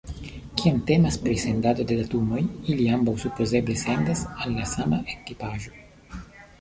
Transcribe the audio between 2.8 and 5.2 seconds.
ambaŭ supozeble sendas al la sama